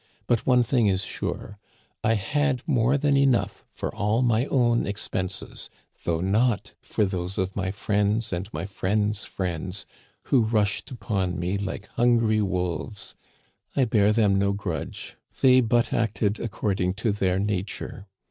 But 0.25 0.47
one 0.47 0.63
thing 0.63 0.87
is 0.87 1.03
sure, 1.03 1.59
I 2.03 2.15
had 2.15 2.63
more 2.65 2.97
than 2.97 3.15
enough 3.15 3.63
for 3.71 3.93
all 3.93 4.23
my 4.23 4.47
own 4.47 4.87
expenses, 4.87 5.69
though 6.05 6.21
not 6.21 6.73
for 6.81 7.05
those 7.05 7.37
of 7.37 7.55
my 7.55 7.69
friends 7.69 8.33
and 8.33 8.51
my 8.51 8.65
friends' 8.65 9.25
friends, 9.25 9.85
who 10.23 10.41
rushed 10.41 10.89
upon 10.89 11.37
me 11.39 11.59
like 11.59 11.85
hungry 11.89 12.41
wolves. 12.41 13.13
I 13.75 13.85
bear 13.85 14.11
them 14.11 14.39
no 14.39 14.53
grudge; 14.53 15.17
they 15.39 15.61
but 15.61 15.93
acted 15.93 16.39
ac 16.39 16.47
cording 16.49 16.95
to 16.95 17.11
their 17.11 17.37
nature. 17.37 18.07